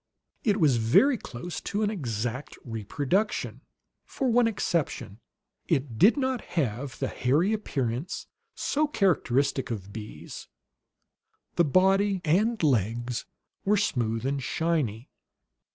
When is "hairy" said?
7.07-7.53